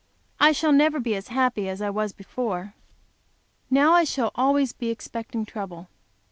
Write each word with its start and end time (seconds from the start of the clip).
I 0.39 0.51
shall 0.51 0.71
never 0.71 0.99
be 0.99 1.13
as 1.15 1.27
happy 1.27 1.69
as 1.69 1.79
I 1.79 1.91
was 1.91 2.11
before. 2.11 2.73
Now 3.69 3.93
I 3.93 4.03
shall 4.03 4.31
always 4.33 4.73
be 4.73 4.89
expecting 4.89 5.45
trouble. 5.45 5.89